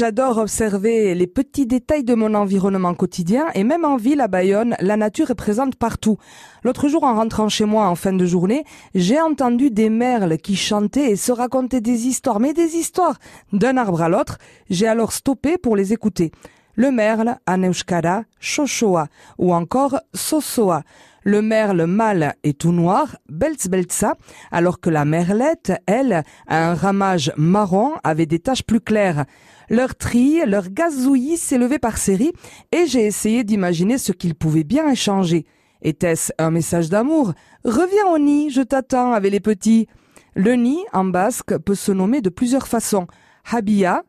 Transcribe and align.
J'adore 0.00 0.38
observer 0.38 1.14
les 1.14 1.26
petits 1.26 1.66
détails 1.66 2.04
de 2.04 2.14
mon 2.14 2.32
environnement 2.32 2.94
quotidien 2.94 3.48
et 3.54 3.64
même 3.64 3.84
en 3.84 3.98
ville 3.98 4.22
à 4.22 4.28
Bayonne, 4.28 4.74
la 4.80 4.96
nature 4.96 5.30
est 5.30 5.34
présente 5.34 5.76
partout. 5.76 6.16
L'autre 6.64 6.88
jour, 6.88 7.04
en 7.04 7.16
rentrant 7.16 7.50
chez 7.50 7.66
moi 7.66 7.86
en 7.86 7.94
fin 7.96 8.14
de 8.14 8.24
journée, 8.24 8.64
j'ai 8.94 9.20
entendu 9.20 9.70
des 9.70 9.90
merles 9.90 10.38
qui 10.38 10.56
chantaient 10.56 11.10
et 11.10 11.16
se 11.16 11.32
racontaient 11.32 11.82
des 11.82 12.06
histoires, 12.06 12.40
mais 12.40 12.54
des 12.54 12.76
histoires 12.76 13.18
d'un 13.52 13.76
arbre 13.76 14.00
à 14.00 14.08
l'autre. 14.08 14.38
J'ai 14.70 14.86
alors 14.86 15.12
stoppé 15.12 15.58
pour 15.58 15.76
les 15.76 15.92
écouter. 15.92 16.32
Le 16.76 16.90
merle, 16.90 17.36
Aneushkara, 17.44 18.22
Shoshoa, 18.38 19.08
ou 19.36 19.52
encore 19.52 20.00
Sosoa. 20.14 20.82
Le 21.22 21.42
merle 21.42 21.84
mâle 21.84 22.34
est 22.42 22.58
tout 22.58 22.72
noir, 22.72 23.16
Belzbelza, 23.28 24.16
alors 24.50 24.80
que 24.80 24.88
la 24.88 25.04
merlette, 25.04 25.72
elle, 25.86 26.22
a 26.46 26.70
un 26.70 26.74
ramage 26.74 27.32
marron 27.36 27.92
avec 28.04 28.28
des 28.28 28.38
taches 28.38 28.62
plus 28.62 28.80
claires. 28.80 29.26
Leur 29.68 29.94
tri, 29.94 30.40
leur 30.46 30.70
gazouillis 30.70 31.36
s'élevait 31.36 31.78
par 31.78 31.98
série 31.98 32.32
et 32.72 32.86
j'ai 32.86 33.06
essayé 33.06 33.44
d'imaginer 33.44 33.98
ce 33.98 34.12
qu'ils 34.12 34.34
pouvaient 34.34 34.64
bien 34.64 34.90
échanger. 34.90 35.46
Était-ce 35.82 36.32
un 36.38 36.50
message 36.50 36.88
d'amour? 36.88 37.32
Reviens 37.64 38.06
au 38.12 38.18
nid, 38.18 38.50
je 38.50 38.62
t'attends 38.62 39.12
avec 39.12 39.32
les 39.32 39.40
petits. 39.40 39.86
Le 40.34 40.54
nid, 40.54 40.78
en 40.92 41.04
basque, 41.04 41.56
peut 41.58 41.74
se 41.74 41.92
nommer 41.92 42.20
de 42.20 42.30
plusieurs 42.30 42.68
façons. 42.68 43.06
Habia, 43.50 44.04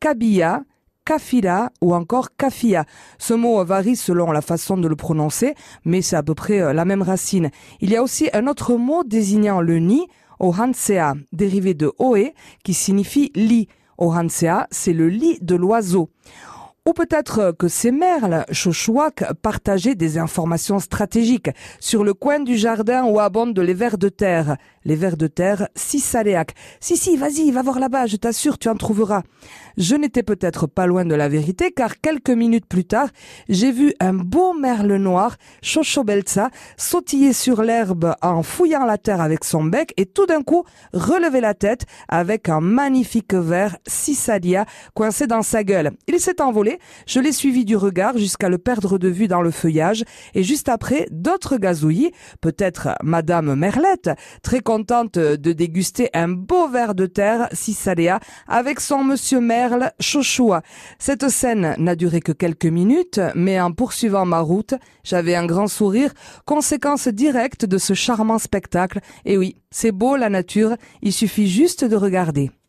Kabia, 0.00 0.62
kafira 1.04 1.70
ou 1.80 1.94
encore 1.94 2.36
kafia. 2.36 2.84
Ce 3.18 3.34
mot 3.34 3.64
varie 3.64 3.96
selon 3.96 4.32
la 4.32 4.40
façon 4.40 4.76
de 4.76 4.88
le 4.88 4.96
prononcer, 4.96 5.54
mais 5.84 6.02
c'est 6.02 6.16
à 6.16 6.22
peu 6.22 6.34
près 6.34 6.60
euh, 6.60 6.72
la 6.72 6.84
même 6.84 7.02
racine. 7.02 7.50
Il 7.80 7.90
y 7.90 7.96
a 7.96 8.02
aussi 8.02 8.28
un 8.32 8.46
autre 8.46 8.74
mot 8.76 9.04
désignant 9.04 9.60
le 9.60 9.78
nid, 9.78 10.06
ohansea, 10.40 11.14
dérivé 11.32 11.74
de 11.74 11.92
oe, 11.98 12.32
qui 12.62 12.74
signifie 12.74 13.30
lit. 13.34 13.68
Ohansea, 13.96 14.66
c'est 14.70 14.92
le 14.92 15.08
lit 15.08 15.38
de 15.40 15.54
l'oiseau. 15.54 16.10
Ou 16.86 16.92
peut-être 16.92 17.54
que 17.58 17.66
ces 17.66 17.90
merles, 17.90 18.44
Chochouac, 18.52 19.24
partageaient 19.40 19.94
des 19.94 20.18
informations 20.18 20.80
stratégiques 20.80 21.48
sur 21.80 22.04
le 22.04 22.12
coin 22.12 22.40
du 22.40 22.58
jardin 22.58 23.06
où 23.06 23.18
abondent 23.18 23.58
les 23.58 23.72
vers 23.72 23.96
de 23.96 24.10
terre. 24.10 24.58
Les 24.84 24.94
vers 24.94 25.16
de 25.16 25.26
terre 25.26 25.70
cisaléaques. 25.74 26.54
Si, 26.80 26.98
si, 26.98 27.16
vas-y, 27.16 27.50
va 27.52 27.62
voir 27.62 27.80
là-bas, 27.80 28.04
je 28.04 28.16
t'assure, 28.16 28.58
tu 28.58 28.68
en 28.68 28.76
trouveras. 28.76 29.22
Je 29.78 29.96
n'étais 29.96 30.22
peut-être 30.22 30.66
pas 30.66 30.86
loin 30.86 31.06
de 31.06 31.14
la 31.14 31.30
vérité 31.30 31.72
car 31.72 32.02
quelques 32.02 32.28
minutes 32.28 32.66
plus 32.66 32.84
tard, 32.84 33.08
j'ai 33.48 33.72
vu 33.72 33.94
un 33.98 34.12
beau 34.12 34.52
merle 34.52 34.96
noir, 34.96 35.36
Chochobelza, 35.62 36.50
sautiller 36.76 37.32
sur 37.32 37.62
l'herbe 37.62 38.14
en 38.20 38.42
fouillant 38.42 38.84
la 38.84 38.98
terre 38.98 39.22
avec 39.22 39.44
son 39.44 39.64
bec 39.64 39.94
et 39.96 40.04
tout 40.04 40.26
d'un 40.26 40.42
coup 40.42 40.64
relever 40.92 41.40
la 41.40 41.54
tête 41.54 41.86
avec 42.08 42.50
un 42.50 42.60
magnifique 42.60 43.32
ver 43.32 43.78
cisalia 43.86 44.66
coincé 44.92 45.26
dans 45.26 45.42
sa 45.42 45.64
gueule. 45.64 45.92
Il 46.08 46.20
s'est 46.20 46.42
envolé 46.42 46.73
je 47.06 47.20
l'ai 47.20 47.32
suivi 47.32 47.64
du 47.64 47.76
regard 47.76 48.18
jusqu'à 48.18 48.48
le 48.48 48.58
perdre 48.58 48.98
de 48.98 49.08
vue 49.08 49.28
dans 49.28 49.42
le 49.42 49.50
feuillage 49.50 50.04
et 50.34 50.42
juste 50.42 50.68
après, 50.68 51.06
d'autres 51.10 51.56
gazouillis, 51.56 52.12
peut-être 52.40 52.90
Madame 53.02 53.54
Merlette, 53.54 54.10
très 54.42 54.60
contente 54.60 55.18
de 55.18 55.52
déguster 55.52 56.10
un 56.14 56.28
beau 56.28 56.68
verre 56.68 56.94
de 56.94 57.06
terre 57.06 57.48
cisaléa 57.52 58.20
avec 58.48 58.80
son 58.80 59.04
Monsieur 59.04 59.40
Merle 59.40 59.92
Chochoua. 60.00 60.62
Cette 60.98 61.28
scène 61.28 61.74
n'a 61.78 61.96
duré 61.96 62.20
que 62.20 62.32
quelques 62.32 62.66
minutes, 62.66 63.20
mais 63.34 63.60
en 63.60 63.72
poursuivant 63.72 64.24
ma 64.24 64.40
route, 64.40 64.74
j'avais 65.02 65.34
un 65.34 65.46
grand 65.46 65.68
sourire, 65.68 66.12
conséquence 66.44 67.08
directe 67.08 67.64
de 67.64 67.78
ce 67.78 67.94
charmant 67.94 68.38
spectacle. 68.38 69.00
Et 69.24 69.36
oui, 69.36 69.56
c'est 69.70 69.92
beau 69.92 70.16
la 70.16 70.30
nature, 70.30 70.76
il 71.02 71.12
suffit 71.12 71.48
juste 71.48 71.84
de 71.84 71.96
regarder. 71.96 72.50